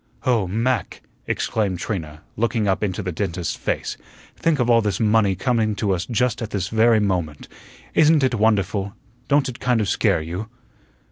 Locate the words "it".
8.23-8.33, 9.47-9.59